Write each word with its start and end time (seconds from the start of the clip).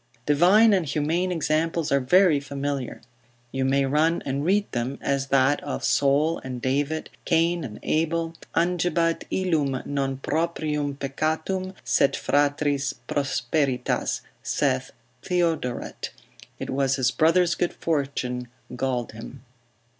Divine 0.25 0.73
and 0.73 0.83
humane 0.87 1.31
examples 1.31 1.91
are 1.91 1.99
very 1.99 2.39
familiar; 2.39 3.01
you 3.51 3.63
may 3.63 3.85
run 3.85 4.23
and 4.25 4.43
read 4.43 4.65
them, 4.71 4.97
as 4.99 5.27
that 5.27 5.63
of 5.63 5.83
Saul 5.83 6.39
and 6.43 6.59
David, 6.59 7.11
Cain 7.25 7.63
and 7.63 7.77
Abel, 7.83 8.33
angebat 8.55 9.25
illum 9.29 9.83
non 9.85 10.17
proprium 10.17 10.95
peccatum, 10.97 11.75
sed 11.83 12.15
fratris 12.15 12.95
prosperitas, 13.07 14.21
saith 14.41 14.89
Theodoret, 15.21 16.09
it 16.57 16.71
was 16.71 16.95
his 16.95 17.11
brother's 17.11 17.53
good 17.53 17.73
fortune 17.75 18.47
galled 18.75 19.11
him. 19.11 19.43